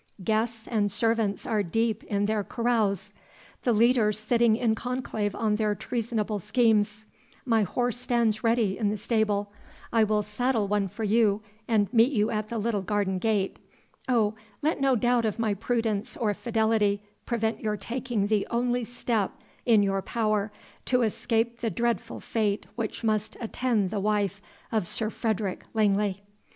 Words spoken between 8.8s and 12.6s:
the stable I will saddle one for you, and meet you at the